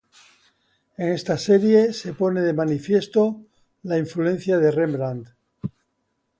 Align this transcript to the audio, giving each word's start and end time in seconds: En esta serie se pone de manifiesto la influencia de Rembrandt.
En 0.97 1.09
esta 1.11 1.37
serie 1.37 1.93
se 1.93 2.15
pone 2.15 2.41
de 2.41 2.53
manifiesto 2.61 3.45
la 3.83 3.99
influencia 3.99 4.57
de 4.57 4.71
Rembrandt. 4.71 5.29